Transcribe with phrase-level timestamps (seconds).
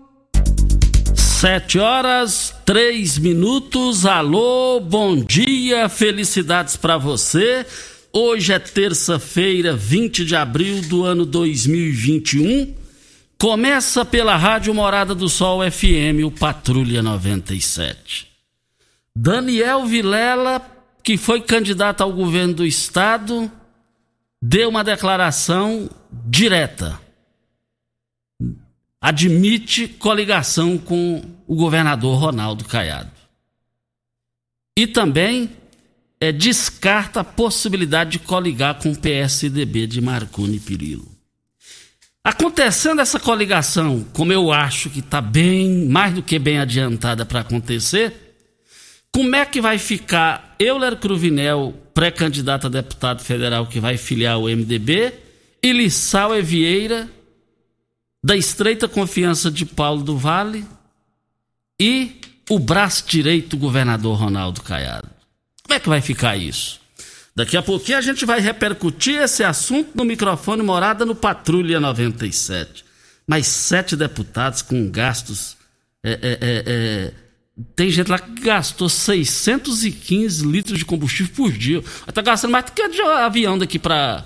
[1.41, 4.05] Sete horas, três minutos.
[4.05, 7.65] Alô, bom dia, felicidades para você.
[8.13, 12.75] Hoje é terça-feira, 20 de abril do ano 2021.
[13.39, 18.27] Começa pela Rádio Morada do Sol FM, o Patrulha 97.
[19.15, 20.61] Daniel Vilela,
[21.01, 23.51] que foi candidato ao governo do estado,
[24.39, 27.00] deu uma declaração direta
[29.01, 33.11] admite coligação com o governador Ronaldo Caiado.
[34.77, 35.49] E também
[36.19, 41.09] é, descarta a possibilidade de coligar com o PSDB de Marconi Perillo.
[42.23, 47.39] Acontecendo essa coligação, como eu acho que está bem, mais do que bem adiantada para
[47.39, 48.13] acontecer,
[49.11, 54.43] como é que vai ficar Euler Cruvinel, pré-candidato a deputado federal que vai filiar o
[54.43, 55.13] MDB,
[55.63, 57.09] e Lissau Vieira,
[58.23, 60.65] da estreita confiança de Paulo do Vale
[61.79, 65.09] e o braço direito do governador Ronaldo Caiado.
[65.63, 66.79] Como é que vai ficar isso?
[67.35, 72.85] Daqui a pouquinho a gente vai repercutir esse assunto no microfone Morada no Patrulha 97.
[73.25, 75.57] Mais sete deputados com gastos.
[76.03, 77.13] É, é, é, é
[77.75, 81.81] tem gente lá que gastou 615 litros de combustível por dia.
[82.07, 84.25] Está gastando mais do que de avião daqui para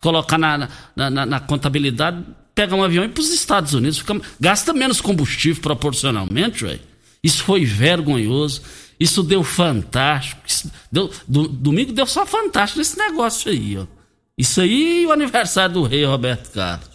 [0.00, 4.20] colocar na, na, na, na contabilidade pega um avião e para os Estados Unidos, fica,
[4.38, 6.78] gasta menos combustível proporcionalmente, ué.
[7.22, 8.60] Isso foi vergonhoso.
[9.00, 10.42] Isso deu fantástico.
[10.46, 13.86] Isso deu, do, domingo deu só fantástico nesse negócio aí, ó.
[14.36, 16.90] Isso aí o aniversário do rei Roberto Carlos.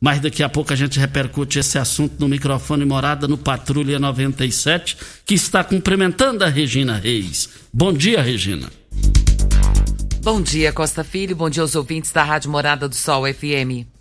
[0.00, 4.96] Mas daqui a pouco a gente repercute esse assunto no microfone morada no Patrulha 97,
[5.26, 7.50] que está cumprimentando a Regina Reis.
[7.72, 8.70] Bom dia, Regina.
[10.22, 11.36] Bom dia, Costa Filho.
[11.36, 13.99] Bom dia aos ouvintes da Rádio Morada do Sol FM.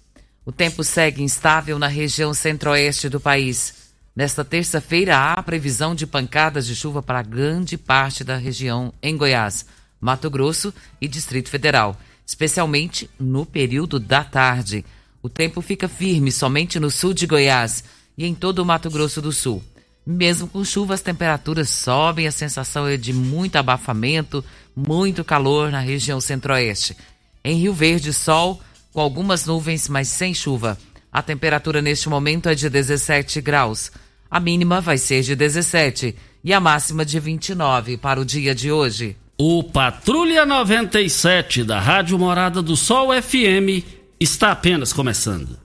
[0.49, 3.93] O tempo segue instável na região centro-oeste do país.
[4.15, 9.67] Nesta terça-feira, há previsão de pancadas de chuva para grande parte da região em Goiás,
[10.01, 11.95] Mato Grosso e Distrito Federal,
[12.25, 14.83] especialmente no período da tarde.
[15.21, 17.83] O tempo fica firme somente no sul de Goiás
[18.17, 19.63] e em todo o Mato Grosso do Sul.
[20.03, 24.43] Mesmo com chuva, as temperaturas sobem, a sensação é de muito abafamento,
[24.75, 26.97] muito calor na região centro-oeste.
[27.43, 28.59] Em Rio Verde, sol
[28.99, 30.77] com algumas nuvens, mas sem chuva.
[31.09, 33.89] A temperatura neste momento é de 17 graus.
[34.29, 36.13] A mínima vai ser de 17
[36.43, 39.15] e a máxima de 29 para o dia de hoje.
[39.37, 43.85] O Patrulha 97 da Rádio Morada do Sol FM
[44.19, 45.57] está apenas começando.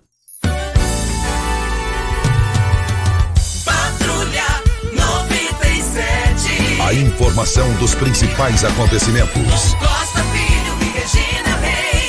[3.64, 4.46] Patrulha
[4.92, 6.82] 97.
[6.86, 9.74] A informação dos principais acontecimentos.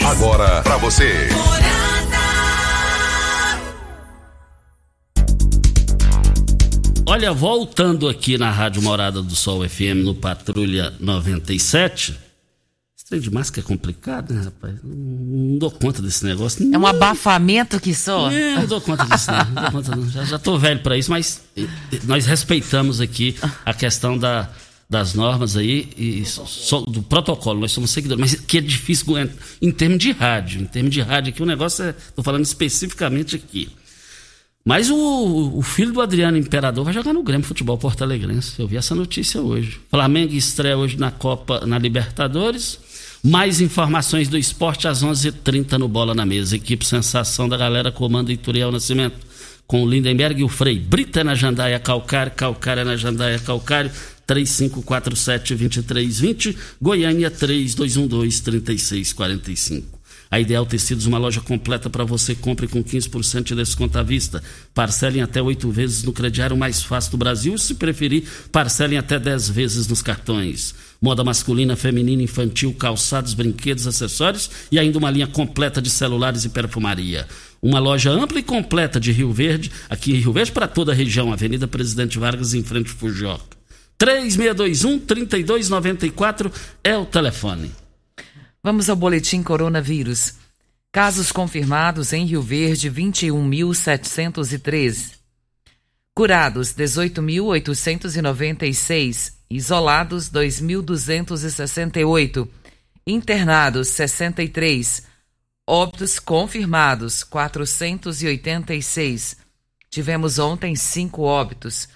[0.06, 1.30] Agora para você.
[7.08, 12.20] Olha, voltando aqui na Rádio Morada do Sol FM no Patrulha 97,
[13.08, 14.78] Trem de máscara é complicado, né, rapaz?
[14.84, 16.68] Não dou conta desse negócio.
[16.74, 18.32] É um abafamento que só.
[18.32, 19.46] É, não dou conta disso, não.
[19.46, 20.10] não dou conta, não.
[20.10, 21.40] Já, já tô velho para isso, mas
[22.06, 24.50] nós respeitamos aqui a questão da,
[24.96, 26.24] das normas aí e
[26.88, 27.60] do protocolo.
[27.60, 29.08] Nós somos seguidores, mas que é difícil
[29.62, 30.62] em termos de rádio.
[30.62, 31.94] Em termos de rádio aqui, o negócio é.
[32.16, 33.68] Tô falando especificamente aqui.
[34.64, 38.54] Mas o, o, filho do Adriano Imperador vai jogar no Grêmio Futebol Porto Alegrense.
[38.58, 39.80] Eu vi essa notícia hoje.
[39.92, 42.80] Flamengo estreia hoje na Copa, na Libertadores.
[43.22, 46.56] Mais informações do esporte às 11:30 h 30 no Bola na Mesa.
[46.56, 49.18] Equipe Sensação da Galera comanda Ituriel Nascimento.
[49.68, 50.80] Com o Lindenberg e o Frei.
[50.80, 53.92] Brita na Jandaia Calcário, Calcário na Jandaia Calcário.
[54.28, 56.58] 3547-2320.
[56.82, 59.96] Goiânia 3212-3645.
[60.30, 62.36] A Ideal Tecidos, uma loja completa para você.
[62.36, 64.44] Compre com 15% de desconto à vista.
[64.74, 67.58] Parcelem até oito vezes no crediário mais fácil do Brasil.
[67.58, 70.74] Se preferir, parcelem até 10 vezes nos cartões.
[71.02, 76.50] Moda masculina, feminina, infantil, calçados, brinquedos, acessórios e ainda uma linha completa de celulares e
[76.50, 77.28] perfumaria.
[77.62, 80.96] Uma loja ampla e completa de Rio Verde, aqui em Rio Verde, para toda a
[80.96, 81.32] região.
[81.32, 83.55] Avenida Presidente Vargas, em frente ao Fujoca.
[84.00, 86.52] 3621-3294
[86.84, 87.72] é o telefone.
[88.64, 90.36] Vamos ao boletim coronavírus.
[90.92, 95.12] Casos confirmados em Rio Verde, 21.713.
[96.14, 99.36] Curados, 18.896.
[99.50, 102.48] Isolados, 2.268.
[103.06, 105.04] Internados, 63.
[105.68, 109.38] Óbitos confirmados, 486.
[109.90, 111.90] Tivemos ontem cinco óbitos.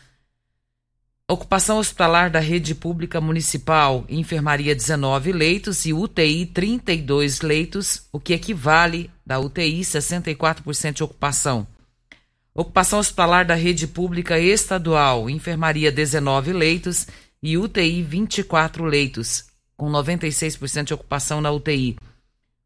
[1.31, 8.33] Ocupação hospitalar da rede pública municipal, enfermaria 19 leitos e UTI 32 leitos, o que
[8.33, 11.67] equivale da UTI 64% de ocupação.
[12.51, 17.05] Ocupação hospitalar da rede pública estadual, enfermaria 19 leitos
[17.43, 19.45] e UTI 24 leitos,
[19.77, 21.95] com 96% de ocupação na UTI.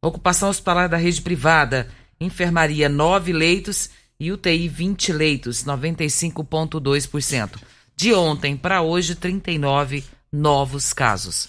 [0.01, 8.55] Ocupação hospitalar da rede privada, enfermaria 9 leitos e UTI 20 leitos, 95,2% de ontem
[8.57, 11.47] para hoje, 39 novos casos.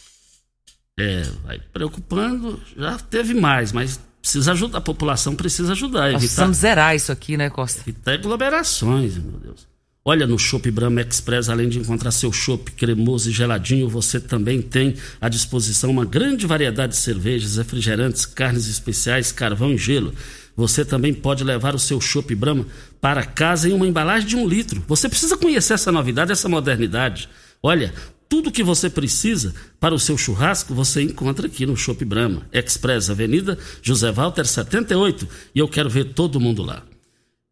[0.99, 6.13] É, vai preocupando, já teve mais, mas precisa ajudar, a população precisa ajudar.
[6.13, 7.83] Nós precisamos zerar isso aqui, né, Costa?
[7.83, 9.67] Evitar aglomerações, meu Deus.
[10.07, 14.61] Olha, no Shop Brahma Express, além de encontrar seu chopp cremoso e geladinho, você também
[14.61, 20.13] tem à disposição uma grande variedade de cervejas, refrigerantes, carnes especiais, carvão e gelo.
[20.57, 22.67] Você também pode levar o seu chopp Brahma
[23.01, 24.83] para casa em uma embalagem de um litro.
[24.87, 27.29] Você precisa conhecer essa novidade, essa modernidade.
[27.63, 27.93] Olha,
[28.29, 33.11] tudo que você precisa para o seu churrasco você encontra aqui no Shop Brahma, Express
[33.11, 35.29] Avenida José Walter 78.
[35.55, 36.83] E eu quero ver todo mundo lá.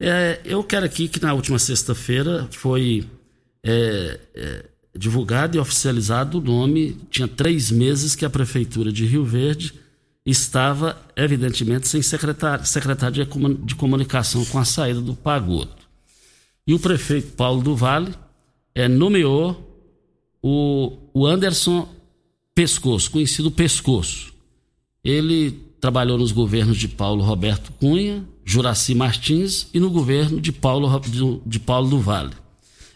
[0.00, 3.04] É, eu quero aqui que na última sexta-feira foi
[3.64, 4.64] é, é,
[4.96, 6.98] divulgado e oficializado o nome.
[7.10, 9.74] Tinha três meses que a Prefeitura de Rio Verde
[10.24, 13.26] estava, evidentemente, sem secretário, secretário
[13.64, 15.82] de comunicação com a saída do Pagoto.
[16.66, 18.14] E o prefeito Paulo do Vale
[18.74, 19.68] é, nomeou
[20.40, 21.88] o, o Anderson
[22.54, 24.32] Pescoço, conhecido Pescoço.
[25.02, 25.50] Ele
[25.80, 30.88] trabalhou nos governos de Paulo Roberto Cunha, Juraci Martins e no governo de Paulo,
[31.44, 32.34] de Paulo do Vale.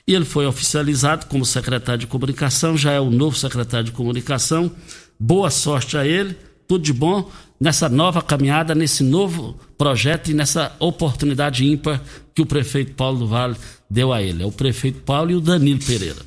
[0.07, 4.71] E ele foi oficializado como secretário de comunicação, já é o novo secretário de comunicação.
[5.19, 7.31] Boa sorte a ele tudo de bom
[7.61, 12.03] nessa nova caminhada, nesse novo projeto e nessa oportunidade ímpar
[12.35, 13.57] que o prefeito Paulo do Vale
[13.89, 14.43] deu a ele.
[14.43, 16.21] É o prefeito Paulo e o Danilo Pereira.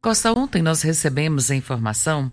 [0.00, 2.30] Costa, ontem nós recebemos a informação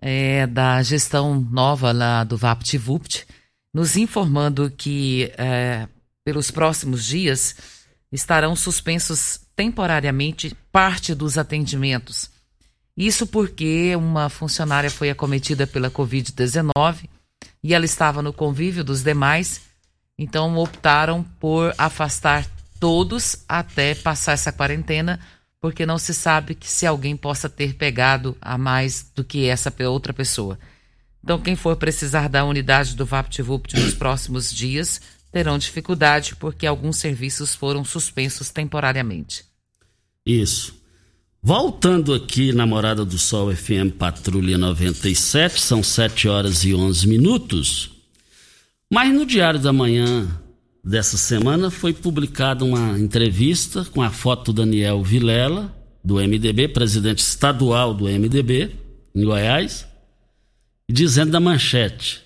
[0.00, 3.26] é, da gestão nova lá do VaptVupt,
[3.72, 5.86] nos informando que é,
[6.24, 7.56] pelos próximos dias
[8.10, 12.30] estarão suspensos temporariamente parte dos atendimentos
[13.06, 17.08] isso porque uma funcionária foi acometida pela Covid-19
[17.62, 19.60] e ela estava no convívio dos demais,
[20.18, 22.44] então optaram por afastar
[22.80, 25.20] todos até passar essa quarentena,
[25.60, 29.72] porque não se sabe que se alguém possa ter pegado a mais do que essa
[29.88, 30.58] outra pessoa.
[31.22, 35.00] Então, quem for precisar da unidade do VaptVupt nos próximos dias
[35.30, 39.44] terão dificuldade porque alguns serviços foram suspensos temporariamente.
[40.26, 40.77] Isso.
[41.40, 47.90] Voltando aqui na Morada do Sol FM Patrulha 97, são 7 horas e 11 minutos.
[48.92, 50.28] Mas no Diário da Manhã
[50.84, 57.20] dessa semana foi publicada uma entrevista com a foto do Daniel Vilela, do MDB, presidente
[57.20, 58.72] estadual do MDB,
[59.14, 59.86] em Goiás,
[60.90, 62.20] dizendo da manchete: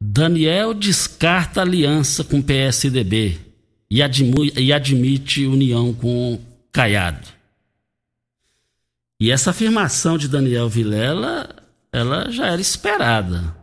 [0.00, 3.38] Daniel descarta aliança com PSDB
[3.88, 4.02] e
[4.72, 6.40] admite união com
[6.72, 7.37] Caiado.
[9.20, 13.56] E essa afirmação de Daniel Vilela ela já era esperada.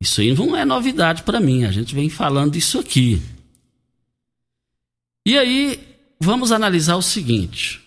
[0.00, 3.22] Isso aí não é novidade para mim, a gente vem falando isso aqui.
[5.26, 7.80] E aí, vamos analisar o seguinte: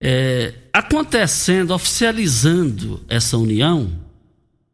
[0.00, 3.92] é, acontecendo, oficializando essa união,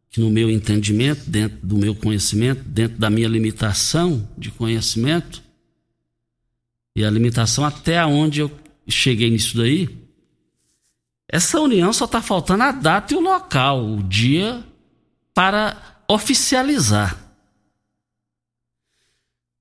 [0.08, 5.42] que no meu entendimento, dentro do meu conhecimento, dentro da minha limitação de conhecimento,
[6.94, 8.50] e a limitação até onde eu
[8.88, 10.05] cheguei nisso daí,
[11.28, 14.64] essa união só está faltando a data e o local, o dia
[15.34, 17.16] para oficializar.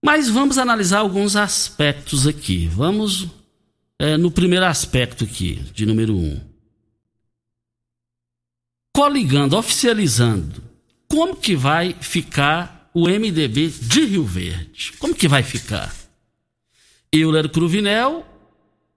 [0.04, 2.68] Mas vamos analisar alguns aspectos aqui.
[2.68, 3.28] Vamos
[3.98, 6.40] é, no primeiro aspecto aqui, de número um.
[8.96, 10.64] Coligando, oficializando,
[11.08, 14.94] como que vai ficar o MDB de Rio Verde?
[15.00, 15.94] Como que vai ficar?
[17.12, 18.26] Euler Cruvinel,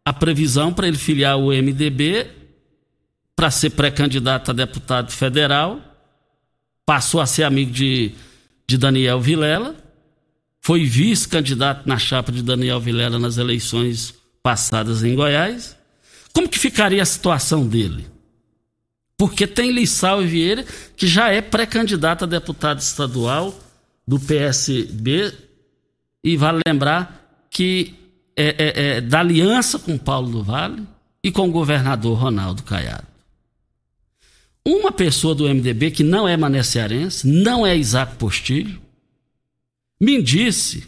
[0.05, 2.38] a previsão para ele filiar o MDB
[3.39, 5.81] para ser pré-candidato a deputado federal,
[6.85, 8.11] passou a ser amigo de,
[8.67, 9.77] de Daniel Vilela,
[10.61, 15.77] foi vice-candidato na chapa de Daniel Vilela nas eleições passadas em Goiás.
[16.33, 18.09] Como que ficaria a situação dele?
[19.17, 20.67] Porque tem Lissau Vieira,
[20.97, 23.57] que já é pré-candidato a deputado estadual
[24.05, 25.33] do PSB,
[26.25, 27.95] e vale lembrar que
[28.37, 30.83] é, é, é da aliança com Paulo do Vale
[31.23, 33.18] e com o governador Ronaldo Caiado.
[34.69, 38.79] Uma pessoa do MDB que não é manecearense, não é Isaac Postilho,
[39.99, 40.87] me disse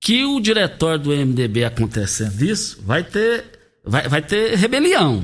[0.00, 3.44] que o diretor do MDB acontecendo isso, vai ter,
[3.84, 5.22] vai, vai ter rebelião.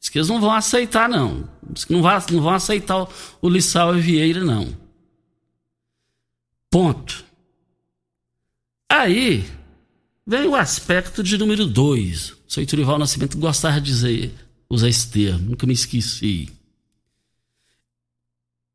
[0.00, 1.46] Diz que eles não vão aceitar, não.
[1.70, 3.08] Diz que não, não vão aceitar o,
[3.42, 4.74] o Lissau e Vieira, não.
[6.70, 7.22] Ponto.
[8.88, 9.44] Aí
[10.26, 12.30] vem o aspecto de número dois.
[12.30, 14.34] O senhor Turival Nascimento gostava de dizer,
[14.70, 16.61] usar esse termo, nunca me esqueci.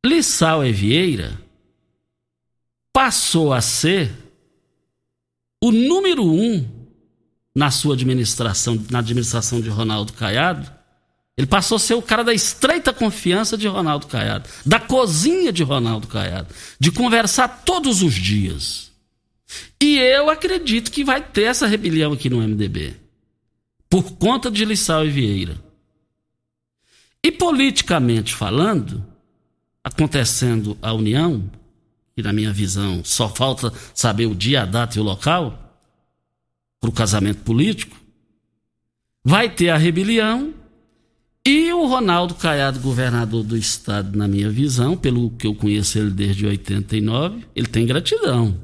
[0.07, 1.39] Lissau e Vieira
[2.93, 4.11] passou a ser
[5.61, 6.65] o número um
[7.53, 10.71] na sua administração, na administração de Ronaldo Caiado,
[11.35, 15.63] ele passou a ser o cara da estreita confiança de Ronaldo Caiado, da cozinha de
[15.63, 18.91] Ronaldo Caiado, de conversar todos os dias.
[19.81, 22.95] E eu acredito que vai ter essa rebelião aqui no MDB,
[23.89, 25.55] por conta de Lissau e Vieira.
[27.23, 29.03] E politicamente falando,
[29.87, 31.49] acontecendo a união,
[32.15, 35.63] e na minha visão só falta saber o dia, a data e o local
[36.79, 37.95] para o casamento político,
[39.23, 40.53] vai ter a rebelião
[41.45, 46.11] e o Ronaldo Caiado, governador do estado, na minha visão, pelo que eu conheço ele
[46.11, 48.59] desde 89, ele tem gratidão.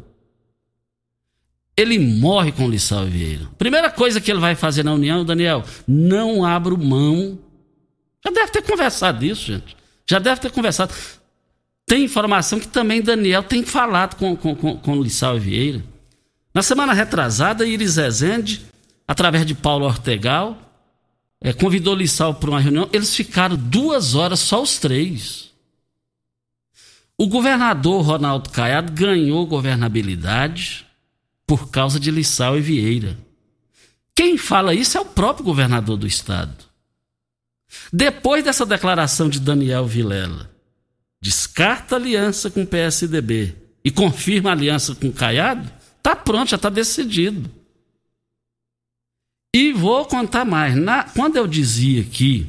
[1.75, 3.47] Ele morre com o Lissau Vieira.
[3.57, 7.39] Primeira coisa que ele vai fazer na União, Daniel, não abro mão.
[8.23, 9.75] Já deve ter conversado isso, gente.
[10.05, 10.93] Já deve ter conversado.
[11.85, 15.83] Tem informação que também Daniel tem falado com, com, com, com Lissau Vieira.
[16.53, 18.65] Na semana retrasada, Iris Rezende,
[19.07, 20.57] através de Paulo Ortegal,
[21.41, 22.87] é, convidou Lissau para uma reunião.
[22.93, 25.51] Eles ficaram duas horas, só os três.
[27.17, 30.85] O governador Ronaldo Caiado ganhou governabilidade
[31.45, 33.17] por causa de Lissau e Vieira.
[34.15, 36.55] Quem fala isso é o próprio governador do estado.
[37.91, 40.49] Depois dessa declaração de Daniel Vilela,
[41.21, 46.49] descarta a aliança com o PSDB e confirma a aliança com o Caiado, tá pronto,
[46.49, 47.49] já está decidido.
[49.55, 50.75] E vou contar mais.
[50.75, 52.47] Na, quando eu dizia aqui,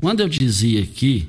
[0.00, 1.28] quando eu dizia aqui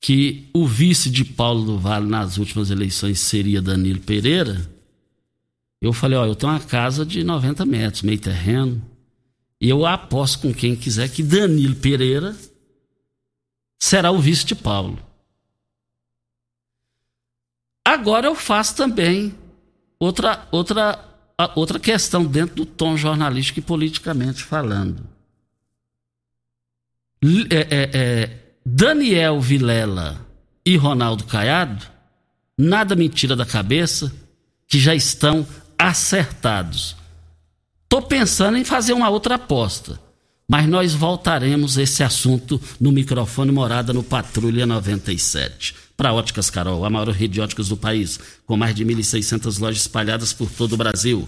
[0.00, 4.70] que o vice de Paulo do Vale nas últimas eleições seria Danilo Pereira,
[5.80, 8.82] eu falei, ó, eu tenho uma casa de 90 metros, meio terreno,
[9.60, 12.36] eu aposto com quem quiser que Danilo Pereira
[13.78, 14.98] será o vice de Paulo.
[17.84, 19.34] Agora eu faço também
[19.98, 21.02] outra, outra,
[21.54, 25.06] outra questão dentro do tom jornalístico e politicamente falando.
[27.50, 30.24] É, é, é, Daniel Vilela
[30.64, 31.84] e Ronaldo Caiado,
[32.56, 34.14] nada me tira da cabeça
[34.66, 35.46] que já estão
[35.78, 36.94] acertados.
[37.90, 39.98] Estou pensando em fazer uma outra aposta.
[40.46, 45.74] Mas nós voltaremos a esse assunto no microfone Morada no Patrulha 97.
[45.96, 49.80] Para Óticas Carol, a maior rede de óticas do país, com mais de 1.600 lojas
[49.80, 51.26] espalhadas por todo o Brasil.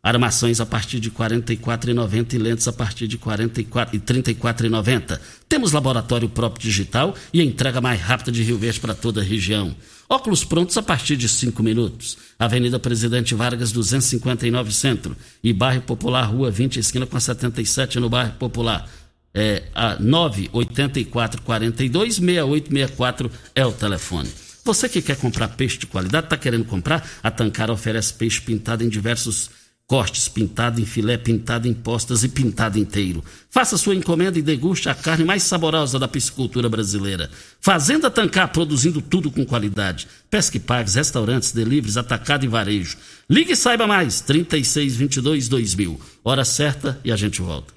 [0.00, 5.18] Armações a partir de R$ 44,90 e lentes a partir de R$ 34,90.
[5.48, 9.74] Temos laboratório próprio digital e entrega mais rápida de Rio Verde para toda a região.
[10.08, 12.16] Óculos prontos a partir de 5 minutos.
[12.38, 15.16] Avenida Presidente Vargas, 259 Centro.
[15.42, 18.88] E Bairro Popular, Rua 20, esquina com a 77 no Bairro Popular.
[19.34, 24.30] É, a 984 42 6864 é o telefone.
[24.64, 27.08] Você que quer comprar peixe de qualidade, está querendo comprar?
[27.22, 29.50] A Tancar oferece peixe pintado em diversos
[29.86, 33.24] cortes, pintado em filé, pintado em postas e pintado inteiro.
[33.48, 37.30] Faça sua encomenda e deguste a carne mais saborosa da piscicultura brasileira.
[37.60, 40.08] Fazenda Tancar, produzindo tudo com qualidade.
[40.28, 42.96] Pesque pagues, restaurantes, deliveries, atacado e varejo.
[43.30, 45.98] Ligue e saiba mais, 3622-2000.
[46.24, 47.76] Hora certa e a gente volta.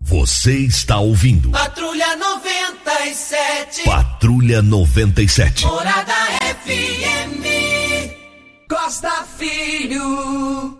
[0.00, 3.84] Você está ouvindo Patrulha 97.
[3.84, 5.66] Patrulha 97.
[5.66, 6.14] Morada
[6.64, 7.77] FM.
[8.68, 10.78] Costa Filho.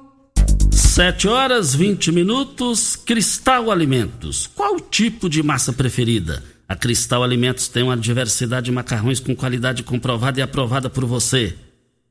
[0.71, 2.95] 7 horas 20 minutos.
[2.97, 4.47] Cristal Alimentos.
[4.47, 6.45] Qual o tipo de massa preferida?
[6.69, 11.57] A Cristal Alimentos tem uma diversidade de macarrões com qualidade comprovada e aprovada por você.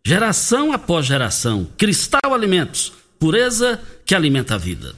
[0.04, 1.68] Geração após geração.
[1.78, 2.92] Cristal Alimentos.
[3.20, 4.96] Pureza que alimenta a vida.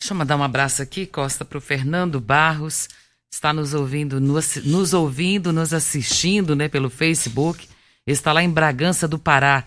[0.00, 2.88] Deixa eu mandar um abraço aqui, Costa, para o Fernando Barros.
[3.28, 7.66] Está nos ouvindo, nos, nos ouvindo, nos assistindo né, pelo Facebook.
[8.06, 9.64] Está lá em Bragança do Pará,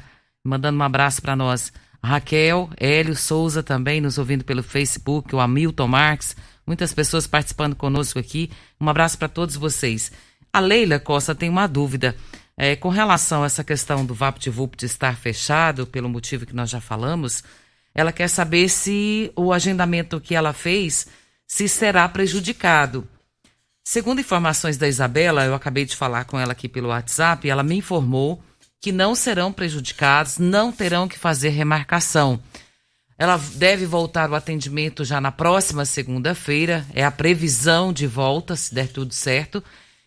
[0.50, 1.72] mandando um abraço para nós.
[2.04, 8.18] Raquel, Hélio Souza também nos ouvindo pelo Facebook, o Hamilton Marques, muitas pessoas participando conosco
[8.18, 8.50] aqui.
[8.80, 10.12] Um abraço para todos vocês.
[10.52, 12.16] A Leila Costa tem uma dúvida.
[12.58, 16.82] É, com relação a essa questão do VaptVupt estar fechado, pelo motivo que nós já
[16.82, 17.44] falamos,
[17.94, 21.08] ela quer saber se o agendamento que ela fez
[21.48, 23.08] se será prejudicado.
[23.84, 27.76] Segundo informações da Isabela, eu acabei de falar com ela aqui pelo WhatsApp, ela me
[27.78, 28.44] informou
[28.82, 32.40] que não serão prejudicados, não terão que fazer remarcação.
[33.18, 38.74] Ela deve voltar ao atendimento já na próxima segunda-feira, é a previsão de volta, se
[38.74, 39.62] der tudo certo,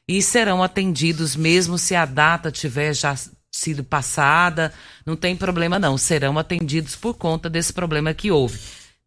[0.09, 3.15] e serão atendidos mesmo se a data tiver já
[3.51, 4.73] sido passada,
[5.05, 8.59] não tem problema não, serão atendidos por conta desse problema que houve.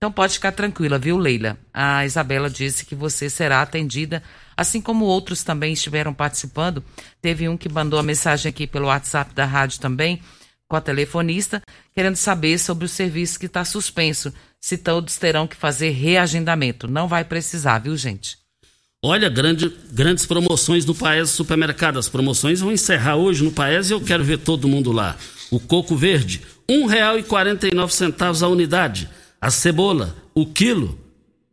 [0.05, 1.57] Então pode ficar tranquila, viu, Leila?
[1.73, 4.21] A Isabela disse que você será atendida,
[4.55, 6.83] assim como outros também estiveram participando.
[7.19, 10.21] Teve um que mandou a mensagem aqui pelo WhatsApp da rádio também,
[10.67, 11.59] com a telefonista,
[11.91, 16.87] querendo saber sobre o serviço que está suspenso, se todos terão que fazer reagendamento.
[16.87, 18.37] Não vai precisar, viu, gente?
[19.03, 21.97] Olha, grande, grandes promoções do Paes Supermercado.
[21.97, 25.17] As promoções vão encerrar hoje no Paes e eu quero ver todo mundo lá.
[25.49, 29.09] O coco verde, R$ 1,49 a unidade.
[29.45, 30.97] A cebola, o quilo,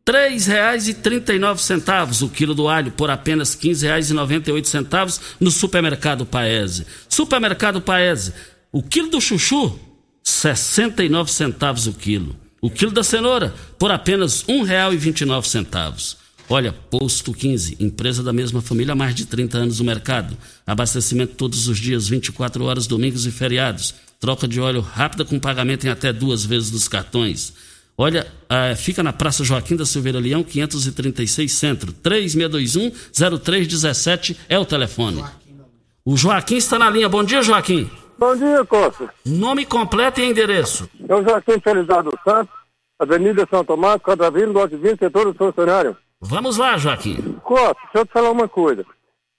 [0.09, 6.87] R$ 3,39 o quilo do alho por apenas R$ 15,98 no Supermercado Paese.
[7.07, 8.33] Supermercado Paese,
[8.72, 9.78] o quilo do chuchu, R$
[10.24, 12.35] 69 centavos o quilo.
[12.62, 16.16] O quilo da cenoura por apenas R$ 1,29.
[16.48, 20.35] Olha, Posto 15, empresa da mesma família há mais de 30 anos no mercado.
[20.66, 23.94] Abastecimento todos os dias, 24 horas, domingos e feriados.
[24.18, 27.52] Troca de óleo rápida com pagamento em até duas vezes dos cartões.
[27.96, 31.92] Olha, ah, fica na Praça Joaquim da Silveira Leão, 536 Centro.
[31.92, 35.22] 3621-0317 é o telefone.
[36.05, 37.09] O Joaquim está na linha.
[37.09, 37.88] Bom dia, Joaquim.
[38.18, 39.12] Bom dia, Costa.
[39.24, 40.88] Nome completo e endereço.
[41.09, 42.52] Eu Joaquim Felizardo Santos,
[42.98, 45.96] Avenida São Tomás, Quadravino, lote 20, setor do funcionário.
[46.20, 47.37] Vamos lá, Joaquim.
[47.42, 48.85] Costa, deixa eu te falar uma coisa.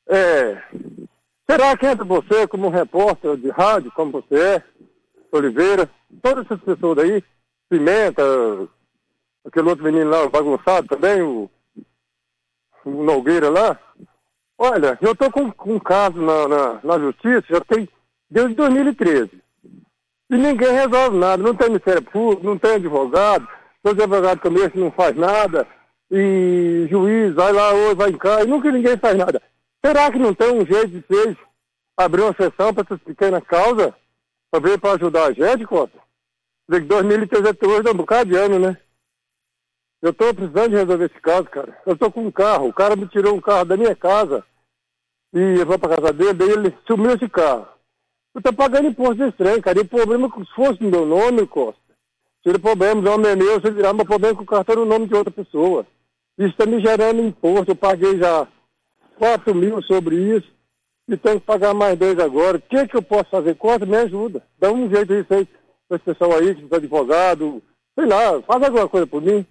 [0.08, 0.62] É,
[1.50, 4.64] será que entra você como um repórter de rádio, como você é,
[5.32, 5.90] Oliveira,
[6.22, 7.24] todas essas pessoas aí,
[7.74, 8.24] Pimenta,
[9.44, 11.50] aquele outro menino lá, bagunçado também, o,
[12.86, 13.80] o Nogueira lá.
[14.60, 17.90] Olha, eu tô com, com um caso na, na, na justiça, já tem
[18.30, 19.32] desde 2013.
[20.30, 23.48] E ninguém resolve nada, não tem Ministério Público, não tem advogado,
[23.84, 25.68] os advogados também não faz nada,
[26.12, 29.42] e juiz vai lá hoje, vai em casa, e nunca ninguém faz nada.
[29.84, 31.36] Será que não tem um jeito de vocês
[31.98, 33.92] abrir uma sessão para essas pequenas causas,
[34.52, 36.03] para ver para ajudar a gente, Costa?
[36.68, 38.78] De 2013 hoje é um bocado de ano, né?
[40.02, 41.78] Eu estou precisando de resolver esse caso, cara.
[41.86, 44.44] Eu estou com um carro, o cara me tirou um carro da minha casa
[45.34, 47.68] e eu vou para casa dele, daí ele sumiu esse carro.
[48.34, 49.78] Eu estou pagando imposto trem, cara.
[49.78, 51.80] E o problema é se fosse no meu nome, Costa,
[52.44, 54.76] seria problema, o nome é meu, se virar meu problema é que o carro está
[54.76, 55.86] no nome de outra pessoa.
[56.38, 58.48] Isso está me gerando imposto, eu paguei já
[59.18, 60.48] 4 mil sobre isso
[61.08, 62.58] e tenho que pagar mais dois agora.
[62.58, 63.56] O que, que eu posso fazer?
[63.56, 64.42] Costa, me ajuda.
[64.58, 65.48] Dá um jeito disso aí,
[65.92, 67.62] esse pessoal aí, que é advogado,
[67.96, 69.46] sei lá, faz alguma coisa por mim.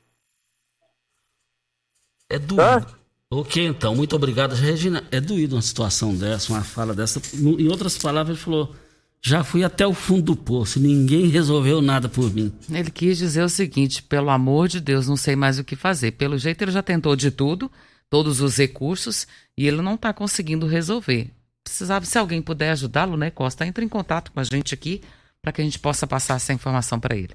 [2.28, 2.56] É doído.
[2.56, 2.86] Tá?
[3.30, 4.54] Ok, então, muito obrigado.
[4.54, 7.20] Regina, é doído uma situação dessa, uma fala dessa.
[7.34, 8.74] Em outras palavras, ele falou:
[9.22, 12.52] já fui até o fundo do poço, ninguém resolveu nada por mim.
[12.70, 16.12] Ele quis dizer o seguinte: pelo amor de Deus, não sei mais o que fazer.
[16.12, 17.70] Pelo jeito, ele já tentou de tudo,
[18.10, 21.30] todos os recursos, e ele não está conseguindo resolver.
[21.64, 23.64] Precisava, se alguém puder ajudá-lo, né, Costa?
[23.64, 25.00] Entre em contato com a gente aqui
[25.42, 27.34] para que a gente possa passar essa informação para ele.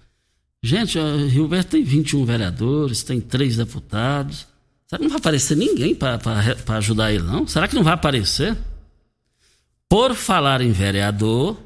[0.63, 4.47] Gente, Rio Verde tem 21 vereadores, tem três deputados.
[4.87, 6.17] Será que não vai aparecer ninguém para
[6.77, 7.45] ajudar ele, não?
[7.45, 8.57] Será que não vai aparecer?
[9.89, 11.57] Por falar em vereador,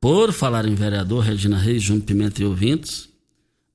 [0.00, 3.08] por falar em vereador, Regina Reis, Júnior Pimenta e ouvintes,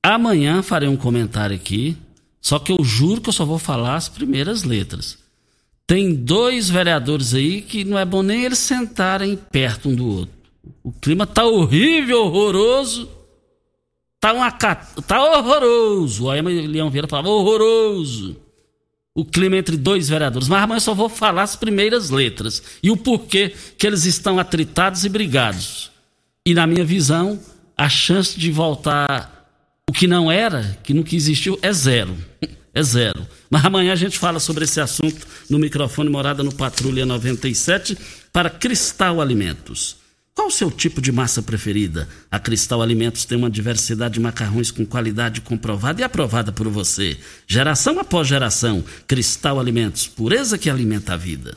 [0.02, 1.96] amanhã farei um comentário aqui,
[2.40, 5.18] só que eu juro que eu só vou falar as primeiras letras.
[5.86, 10.35] Tem dois vereadores aí que não é bom nem eles sentarem perto um do outro.
[10.82, 13.08] O clima tá horrível, horroroso.
[14.20, 16.24] Tá, uma, tá horroroso.
[16.24, 18.36] O Aema Leão Vieira falava horroroso.
[19.14, 20.48] O clima entre dois vereadores.
[20.48, 22.62] Mas amanhã eu só vou falar as primeiras letras.
[22.82, 25.90] E o porquê que eles estão atritados e brigados.
[26.44, 27.40] E na minha visão,
[27.76, 29.48] a chance de voltar
[29.88, 32.16] o que não era, que nunca existiu, é zero.
[32.76, 33.26] É zero.
[33.48, 37.96] Mas amanhã a gente fala sobre esse assunto no microfone Morada no Patrulha 97
[38.30, 39.96] para Cristal Alimentos.
[40.36, 42.06] Qual o seu tipo de massa preferida?
[42.30, 47.16] A Cristal Alimentos tem uma diversidade de macarrões com qualidade comprovada e aprovada por você.
[47.46, 51.56] Geração após geração, Cristal Alimentos, pureza que alimenta a vida.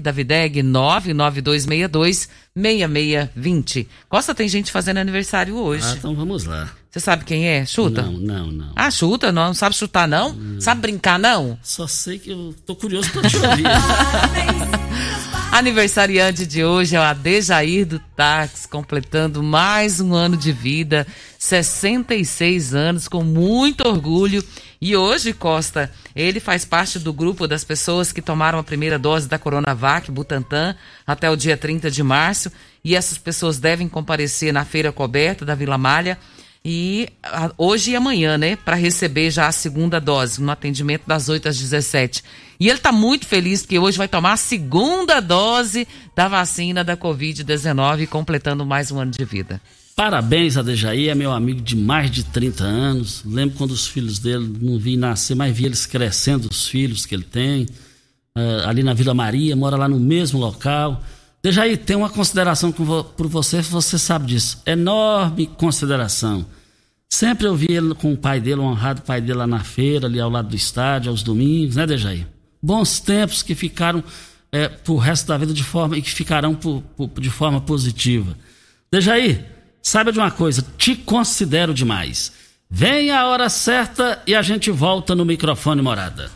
[0.00, 3.88] da Videg, 99262 6620.
[4.08, 5.84] Costa, tem gente fazendo aniversário hoje.
[5.86, 6.70] Ah, então vamos lá.
[6.90, 7.66] Você sabe quem é?
[7.66, 8.02] Chuta?
[8.02, 8.72] Não, não, não.
[8.74, 9.30] Ah, chuta?
[9.30, 10.30] Não, não sabe chutar, não?
[10.30, 10.56] Hum.
[10.58, 11.58] Sabe brincar, não?
[11.62, 13.64] Só sei que eu tô curioso pra te ouvir.
[15.52, 21.06] Aniversariante de hoje é o Adejair do Táxi, completando mais um ano de vida,
[21.38, 24.44] 66 anos, com muito orgulho.
[24.80, 29.28] E hoje, Costa, ele faz parte do grupo das pessoas que tomaram a primeira dose
[29.28, 32.52] da Coronavac Butantan até o dia 30 de março.
[32.84, 36.16] E essas pessoas devem comparecer na feira coberta da Vila Malha
[36.64, 41.28] e a, hoje e amanhã, né, para receber já a segunda dose, no atendimento das
[41.28, 42.22] 8 às 17.
[42.60, 46.96] E ele está muito feliz porque hoje vai tomar a segunda dose da vacina da
[46.96, 49.60] Covid-19, completando mais um ano de vida.
[49.98, 53.24] Parabéns a Dejaí, é meu amigo de mais de 30 anos.
[53.26, 57.16] Lembro quando os filhos dele não vi nascer, mas vi eles crescendo, os filhos que
[57.16, 57.64] ele tem.
[57.64, 61.02] Uh, ali na Vila Maria, mora lá no mesmo local.
[61.42, 64.62] Dejaí, tem uma consideração por você, você sabe disso.
[64.64, 66.46] Enorme consideração.
[67.08, 70.06] Sempre eu vi ele com o pai dele, o honrado pai dele lá na feira,
[70.06, 72.24] ali ao lado do estádio, aos domingos, né, Dejaí?
[72.62, 74.04] Bons tempos que ficaram
[74.52, 78.38] é, pro resto da vida de forma e que ficarão por, por, de forma positiva.
[78.92, 82.32] Dejaí, saiba de uma coisa, te considero demais.
[82.70, 86.30] Vem a hora certa e a gente volta no microfone morada.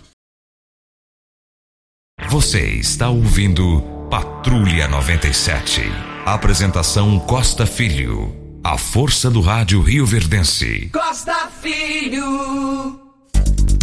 [2.28, 5.83] Você está ouvindo Patrulha 97.
[6.24, 8.35] Apresentação Costa Filho.
[8.64, 10.88] A força do rádio Rio Verdense.
[10.92, 13.00] Costa Filho.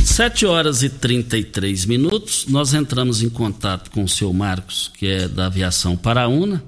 [0.04, 2.45] 7 horas e 33 minutos.
[2.48, 6.63] Nós entramos em contato com o seu Marcos, que é da aviação Paraúna.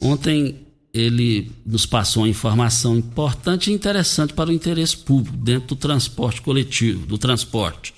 [0.00, 5.76] Ontem ele nos passou uma informação importante e interessante para o interesse público dentro do
[5.76, 7.94] transporte coletivo, do transporte.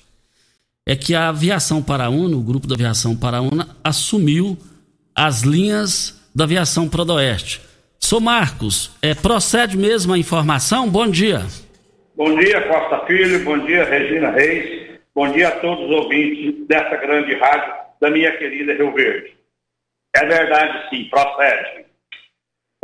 [0.87, 4.57] É que a aviação Paraúna, o grupo da aviação Paraúna, assumiu
[5.15, 7.61] as linhas da aviação Prodoeste
[8.05, 10.87] Sou Marcos, é, procede mesmo a informação?
[10.87, 11.41] Bom dia.
[12.15, 16.97] Bom dia, Costa Filho, bom dia, Regina Reis, bom dia a todos os ouvintes dessa
[16.97, 19.35] grande rádio da minha querida Rio Verde.
[20.15, 21.84] É verdade, sim, procede.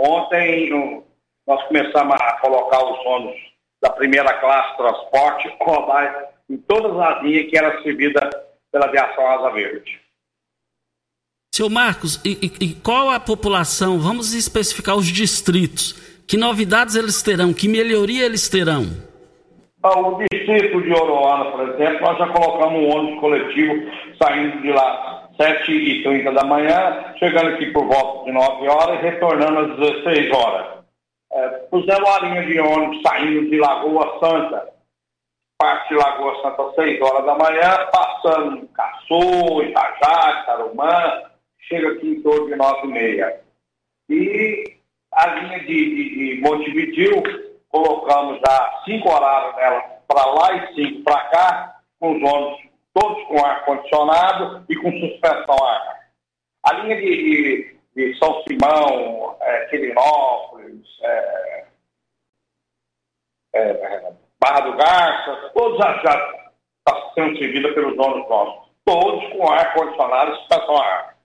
[0.04, 1.04] Ontem
[1.46, 3.40] nós começamos a colocar os ônibus
[3.80, 8.30] da primeira classe transporte rodar em todas as linhas que eram servidas
[8.72, 10.02] pela aviação Asa Verde.
[11.54, 14.00] Seu Marcos, e, e, qual a população?
[14.00, 15.94] Vamos especificar os distritos.
[16.26, 17.54] Que novidades eles terão?
[17.54, 18.86] Que melhoria eles terão?
[19.84, 23.74] O distrito de Oroana, por exemplo, nós já colocamos um ônibus coletivo
[24.18, 29.60] saindo de lá 7h30 da manhã, chegando aqui por volta de 9 horas e retornando
[29.60, 30.82] às 16 horas.
[31.32, 34.70] É, pusemos a linha de ônibus saindo de Lagoa Santa,
[35.58, 41.24] parte de Lagoa Santa às 6 horas da manhã, passando Caçô, Itajá, Tarumã,
[41.62, 43.42] chega aqui em torno de 9 e meia.
[44.10, 44.78] E
[45.14, 47.24] a linha de, de, de Montevidil,
[47.70, 53.24] colocamos já cinco horários nela para lá e cinco para cá, com os ônibus todos
[53.28, 56.02] com ar-condicionado e com suspensão a ar.
[56.64, 61.66] A linha de, de, de São Simão, é, Quirinópolis, é,
[63.56, 68.72] é, Barra do Garça, todos já estão sendo servidos pelos donos nossos.
[68.84, 71.18] Todos com ar-condicionado e estação a ar.